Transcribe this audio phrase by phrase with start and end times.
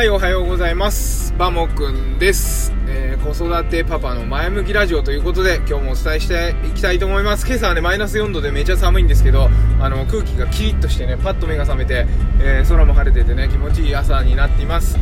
[0.00, 1.34] はい、おはようございます。
[1.36, 2.72] バモくんです。
[2.88, 7.46] えー子育てパパの前向きラジオということで、今日もお伝えしていきたいと思います。
[7.46, 12.06] 今朝はね、マイナス4度でめちゃ寒いんですけど、あの、空気がキリッとしてね、パッと目が覚めて、
[12.40, 14.98] えー空も晴れててね、気持ちいい朝になっています。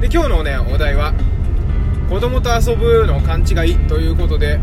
[0.00, 1.12] で、今日のね、お題は、
[2.08, 4.58] 子供と遊ぶの勘違いということで、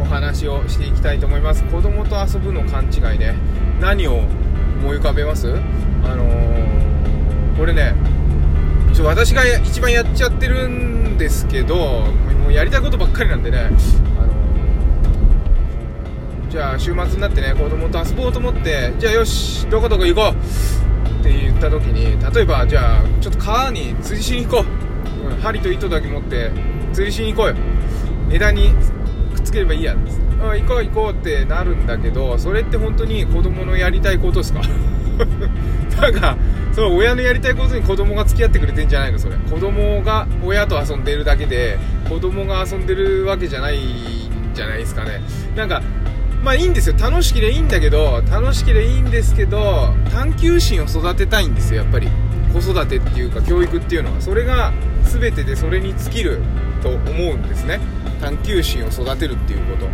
[0.00, 1.64] お話をしていきたいと思います。
[1.64, 3.34] 子供と遊ぶの勘違いね、
[3.80, 4.18] 何を
[4.82, 5.52] 思い浮かべます？
[6.04, 7.92] あのー、これね、
[9.00, 12.04] ちょ私が一番やっちゃってるんですけど
[12.42, 13.72] もうやりたいことばっかりなんでね、あの
[16.50, 26.50] じゃあ週末になってね子供と遊ぼうと思ってじゃあよしどこどこ行こうって言った時に例えばじゃあちょっと川に釣りしに行こう、針と糸だけ持って
[26.92, 27.56] 釣りしに行こうよ。
[28.30, 28.74] 枝に
[29.34, 29.96] くっつければいいや。
[30.42, 34.60] あ行こう行こうってなるんだけどそれって本当に子供のやりたいことですか？
[36.00, 36.36] なんか
[36.80, 39.36] その親のやりたいことに子供が付き合ってくれてんじゃないのそれ。
[39.36, 41.78] 子供が親と遊んでるだけで
[42.08, 45.20] 子供が遊んでるわけじゃないんじゃないですかね。
[45.54, 45.82] なんか
[46.42, 46.96] まあいいんですよ。
[46.98, 52.08] 楽しければいいんだけど楽しければいいんですけど探求心を育てたいんですよやっぱり。
[52.50, 54.20] 子育てっていうか教育っていうのは。
[54.22, 54.72] それが
[55.04, 56.40] 全てでそれに尽きる
[56.82, 57.78] と思うんですね。
[58.22, 59.86] 探求心を育てるっていうこと。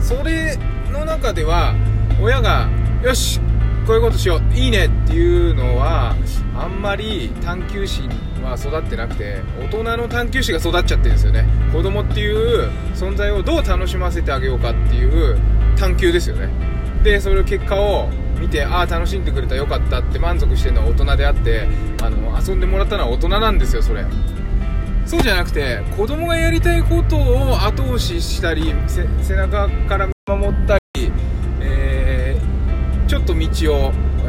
[0.00, 0.56] それ
[0.90, 1.74] の中では
[2.22, 2.70] 親が
[3.02, 3.38] よし
[3.86, 4.54] こういうことしよう。
[4.54, 6.16] いいねっていうのは
[6.56, 8.08] あんまり探求心
[8.42, 11.46] は育ってなくて大人の探求心が育っちゃってるんですよね。
[11.72, 15.38] 子供っていう存在をどう楽しませてあげようかっていう
[15.76, 16.48] 探求ですよね。
[17.02, 18.08] でそれを結果を
[18.40, 21.68] 見てああ楽しんでくれたよかったって満足してるのは大人であって
[22.02, 24.06] あの遊んでもらったのは大人なんですよそれ。
[25.04, 28.74] そうじゃなくて子供がやりたいことを後押ししたり
[29.20, 30.83] 背中から守ったり、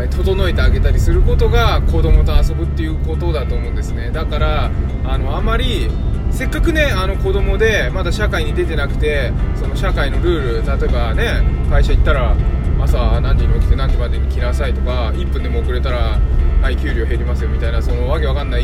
[0.10, 4.12] 整えてあげたりすることが子供と遊ぶっていうことだと思うんですね。
[4.12, 4.72] だから
[5.06, 5.90] あのあまり
[6.32, 12.36] せっかくねあの子供でまだ社会に出てなくてその社会のルール例えばね会社行ったら
[12.82, 16.20] 朝何時に起きて何時までに来なさいとか1分でも遅れたら
[16.62, 18.64] はい給料減りますよみたいなそのわけわかんない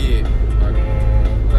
[0.62, 1.12] あのー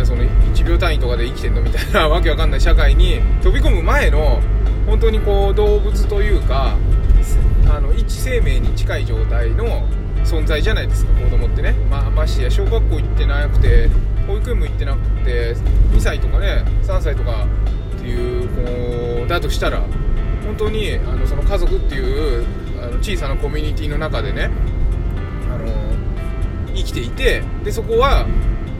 [0.05, 4.41] その1秒単位とかで生きてんのみたいなわけわかんない社会に飛び込む前の
[4.87, 6.77] 本当にこう動物というか
[7.73, 9.89] あの一生命に近い状態の
[10.25, 13.89] 存在じゃないですか子供ってね、まあ、ましや小学校行ってなくて
[14.27, 15.55] 保育園も行ってなくて
[15.91, 17.47] 2歳とかね3歳とか
[17.97, 19.81] っていう子だとしたら
[20.45, 22.47] 本当にあのその家族っていう
[22.83, 24.51] あの小さなコミュニティの中でね
[25.51, 25.67] あの
[26.75, 28.27] 生きていてでそこは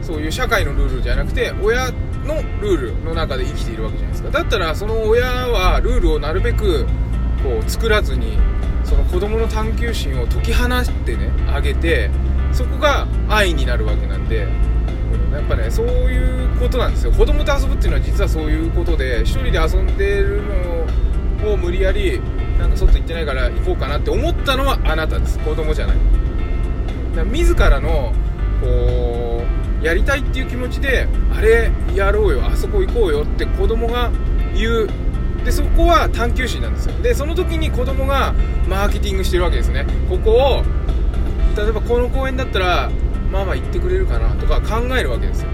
[0.03, 1.89] そういう社会のルールじゃなくて親
[2.25, 4.29] のルールの中で生きているわけじゃないですか。
[4.29, 6.85] だったらその親はルールをなるべく
[7.41, 8.37] こう作らずに
[8.93, 12.11] その子供の探求心を解き放ってねあげて
[12.51, 17.11] そこが愛になるわけなんでうんやっぱねそういうことなんですよ。
[17.11, 20.43] 子供と遊ぶっていうのは実はそういうことで一人で遊んでる
[21.41, 22.21] のを無理やり
[22.59, 25.39] なんか外行ってないから行こうかなって思ったのはあなたです。
[25.39, 25.97] 子供じゃない。
[25.97, 26.05] だか
[27.17, 28.13] ら自らの
[28.61, 29.43] こ
[29.81, 34.11] うやりたいっていう気持ちであれやろうよあそこ行こうよって子供が
[34.55, 34.89] 言う
[35.43, 36.93] でそこは探求心なんですよ。
[37.01, 38.33] でその時に子供が
[38.67, 39.85] マーケティングしてるわけですね。
[40.09, 40.63] ここを
[41.55, 42.89] 例えばこの公園だったら
[43.31, 45.49] ママ行ってくれるかなとか考えるわけですよ。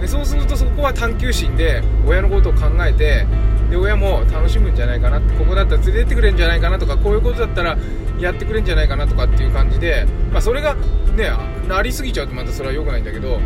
[0.00, 3.26] でそうするとそこは探求心で親のことを考えて
[3.70, 7.76] で親も楽しむんじゃないかなここだったら連れてってくれるんじゃないかなとかこういうことだったら
[8.18, 11.30] やってくれるんじゃないかなとかっていう感じで、まあ、それがね
[11.68, 13.40] なりすぎちゃうとまたそれは良くないんだけど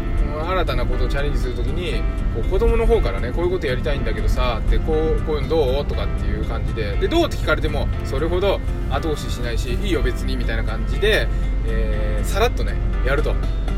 [0.46, 2.02] 新たなことをチャレンジするときに
[2.34, 8.60] こう子供の方からねこういうことやりたいんだけどさってこうこういうのどうとかっていう感じででどうって聞かれてもそれほど
[8.90, 11.28] 後押ししないしいいよ別にみたいな感じで、
[11.66, 13.34] えーさらっとねやると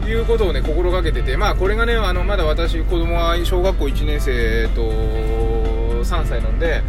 [0.07, 5.72] いうことをね心がけててまあこれがねあのまだ私子供は小学校1年生と
[6.05, 6.83] 3歳なんで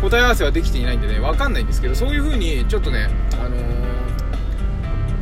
[0.00, 3.80] 答え合わせはできていないんでね分かんないんですけどそういう風にちょっとねあのー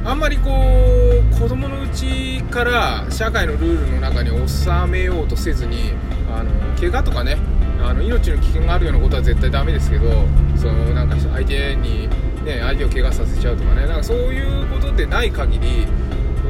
[0.09, 5.93] あんまりこう子供のうちから社会のルールの中に収めようとせずに
[6.31, 7.37] あの怪我とかね
[7.83, 10.09] あの命の危険があるようなことは絶対ダメですけど
[10.57, 12.09] そのなんか相手に、
[12.43, 15.87] ね、相手を怪我させちゃうとかねなんかそういうことでない限り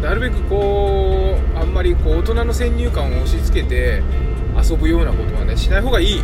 [0.00, 4.04] なるべくこうあんまりこう大人の先入観を押し付けて
[4.56, 6.22] 遊ぶようなことはねしない方がいい。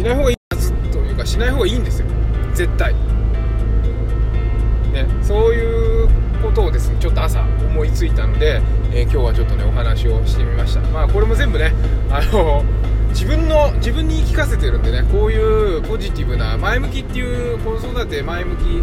[0.00, 2.06] しない方がいいはずというかしない方がいいんですよ。
[2.54, 2.94] 絶対。
[4.92, 6.08] ね、そういう
[6.42, 8.62] ことをですねちょっと朝思いついたので、
[8.92, 10.80] えー今日はちょっとねお話をしてみました。
[10.88, 11.72] まあこれも全部ね
[12.10, 12.64] あの
[13.10, 18.82] 自分の自分に言い聞かせてるんでねこういうポジティブな前向きっていう子育て前向き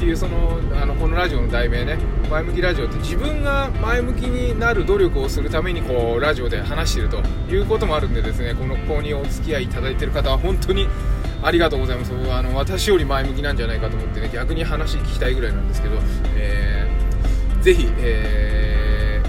[0.00, 1.98] っていうそのあのこのラジオの題名ね。
[2.30, 7.18] 前向きラジオって自分が前向きになる努力をするためにこうラジオで話していると
[7.50, 10.88] いうこともあるんでですねこのここにお付き合いいただいている方は本当に
[11.42, 12.12] ありがとうございます。
[12.32, 15.98] あの私より前向きなんじゃないかと思ってね逆に話聞きたいぐらいなんですけど、
[16.34, 19.22] えー、ぜひ、え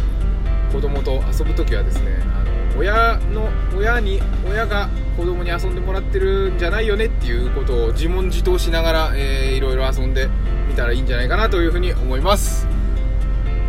[0.70, 10.30] ー、子供と遊ぶ時はですねあの親の親に親が子供に遊んでもらってるんじゃないよねっていうことを自問自答しながら、えー、いろいろ遊んで
[10.72, 12.66] みたらいいんじゃないかなというふうに思います。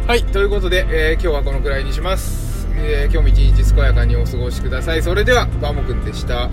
[0.06, 5.02] はいということで、えー、今日はこのくらいにします、えー、今日も一日健やかにお過ごしください。
[5.02, 6.49] それではバモくんでした。